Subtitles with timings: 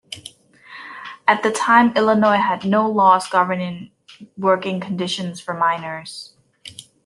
[1.27, 3.91] At the time Illinois had no laws governing
[4.35, 6.33] working conditions for miners.